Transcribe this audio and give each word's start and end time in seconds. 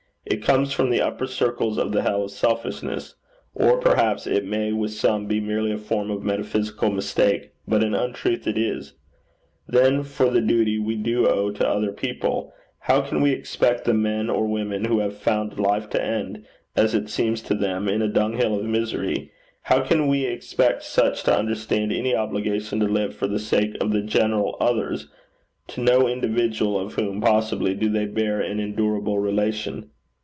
It 0.23 0.43
comes 0.43 0.71
from 0.71 0.91
the 0.91 1.01
upper 1.01 1.25
circles 1.25 1.79
of 1.79 1.91
the 1.91 2.03
hell 2.03 2.23
of 2.23 2.31
selfishness. 2.31 3.15
Or, 3.55 3.79
perhaps, 3.79 4.27
it 4.27 4.45
may 4.45 4.71
with 4.71 4.91
some 4.93 5.25
be 5.25 5.41
merely 5.41 5.71
a 5.71 5.79
form 5.79 6.11
of 6.11 6.23
metaphysical 6.23 6.91
mistake; 6.91 7.51
but 7.67 7.83
an 7.83 7.95
untruth 7.95 8.45
it 8.45 8.55
is. 8.57 8.93
Then 9.67 10.03
for 10.03 10.29
the 10.29 10.39
duty 10.39 10.77
we 10.77 10.95
do 10.95 11.27
owe 11.27 11.49
to 11.49 11.67
other 11.67 11.91
people: 11.91 12.53
how 12.81 13.01
can 13.01 13.19
we 13.21 13.31
expect 13.31 13.83
the 13.83 13.95
men 13.95 14.29
or 14.29 14.45
women 14.47 14.85
who 14.85 14.99
have 14.99 15.17
found 15.17 15.59
life 15.59 15.89
to 15.89 16.01
end, 16.01 16.45
as 16.77 16.93
it 16.93 17.09
seems 17.09 17.41
to 17.41 17.55
them, 17.55 17.89
in 17.89 18.03
a 18.03 18.07
dunghill 18.07 18.55
of 18.57 18.63
misery 18.63 19.31
how 19.63 19.81
can 19.81 20.07
we 20.07 20.23
expect 20.25 20.83
such 20.83 21.23
to 21.23 21.35
understand 21.37 21.91
any 21.91 22.15
obligation 22.15 22.79
to 22.79 22.85
live 22.87 23.15
for 23.15 23.27
the 23.27 23.39
sake 23.39 23.75
of 23.81 23.91
the 23.91 24.03
general 24.03 24.55
others, 24.59 25.07
to 25.67 25.81
no 25.81 26.07
individual 26.07 26.79
of 26.79 26.93
whom, 26.93 27.19
possibly, 27.19 27.73
do 27.73 27.89
they 27.89 28.05
bear 28.05 28.39
an 28.39 28.59
endurable 28.59 29.17
relation? 29.17 29.89